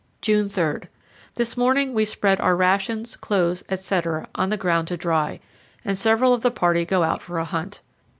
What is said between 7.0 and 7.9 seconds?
out for a hunt.